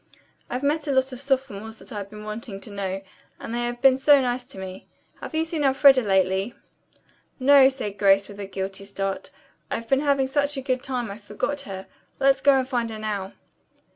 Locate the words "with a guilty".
8.27-8.85